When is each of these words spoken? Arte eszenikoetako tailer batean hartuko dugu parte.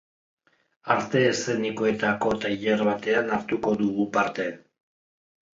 Arte 0.95 1.19
eszenikoetako 1.33 2.33
tailer 2.45 2.83
batean 2.89 3.29
hartuko 3.39 3.75
dugu 3.83 4.11
parte. 4.19 4.49